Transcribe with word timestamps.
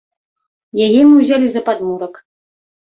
Яе 0.87 1.01
мы 1.11 1.21
ўзялі 1.21 1.47
за 1.53 1.65
падмурак. 1.69 2.13